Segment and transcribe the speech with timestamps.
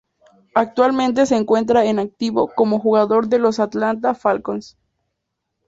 [0.55, 4.75] Actualmente se encuentra en activo como jugador de los Atlanta Falcons.